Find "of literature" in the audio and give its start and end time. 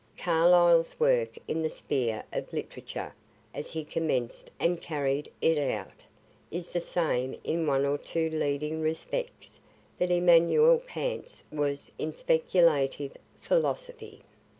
2.33-3.13